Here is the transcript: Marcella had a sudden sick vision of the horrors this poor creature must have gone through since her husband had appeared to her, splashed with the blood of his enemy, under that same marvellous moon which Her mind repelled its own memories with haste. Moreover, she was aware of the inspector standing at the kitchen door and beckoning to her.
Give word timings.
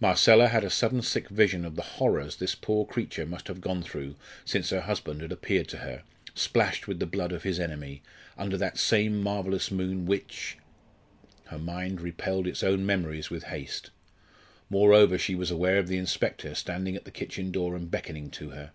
Marcella 0.00 0.48
had 0.48 0.64
a 0.64 0.70
sudden 0.70 1.00
sick 1.02 1.28
vision 1.28 1.64
of 1.64 1.76
the 1.76 1.82
horrors 1.82 2.34
this 2.38 2.56
poor 2.56 2.84
creature 2.84 3.24
must 3.24 3.46
have 3.46 3.60
gone 3.60 3.80
through 3.80 4.16
since 4.44 4.70
her 4.70 4.80
husband 4.80 5.20
had 5.20 5.30
appeared 5.30 5.68
to 5.68 5.76
her, 5.76 6.02
splashed 6.34 6.88
with 6.88 6.98
the 6.98 7.06
blood 7.06 7.30
of 7.30 7.44
his 7.44 7.60
enemy, 7.60 8.02
under 8.36 8.56
that 8.56 8.76
same 8.76 9.20
marvellous 9.22 9.70
moon 9.70 10.04
which 10.04 10.58
Her 11.44 11.60
mind 11.60 12.00
repelled 12.00 12.48
its 12.48 12.64
own 12.64 12.84
memories 12.84 13.30
with 13.30 13.44
haste. 13.54 13.90
Moreover, 14.68 15.16
she 15.16 15.36
was 15.36 15.52
aware 15.52 15.78
of 15.78 15.86
the 15.86 15.96
inspector 15.98 16.56
standing 16.56 16.96
at 16.96 17.04
the 17.04 17.12
kitchen 17.12 17.52
door 17.52 17.76
and 17.76 17.88
beckoning 17.88 18.30
to 18.30 18.50
her. 18.50 18.72